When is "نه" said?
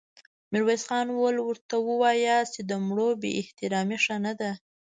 4.25-4.33